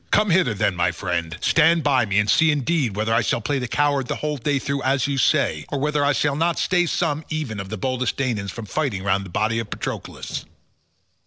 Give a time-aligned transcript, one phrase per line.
[0.09, 3.59] Come hither then, my friend, stand by me and see indeed whether I shall play
[3.59, 6.87] the coward the whole day through as you say, or whether I shall not stay
[6.87, 10.45] some even of the boldest Danaans from fighting round the body of Patroclus."